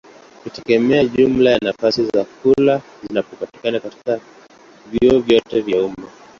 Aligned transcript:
hutegemea 0.43 1.03
jumla 1.05 1.51
ya 1.51 1.59
nafasi 1.63 2.05
za 2.05 2.23
kulala 2.25 2.81
zinazopatikana 3.03 3.79
katika 3.79 4.19
vyuo 4.91 5.19
vyote 5.19 5.61
vya 5.61 5.83
umma. 5.83 6.07